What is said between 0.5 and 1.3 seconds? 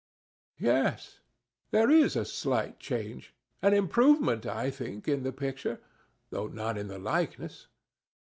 Yes;